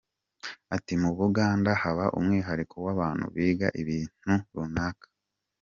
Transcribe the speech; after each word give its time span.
Ati 0.75 0.93
“Mu 1.01 1.09
buganga 1.17 1.71
haba 1.81 2.05
umwihariko 2.17 2.75
w’abantu 2.85 3.25
biga 3.35 3.67
ibintu 3.81 4.33
runaka. 4.53 5.07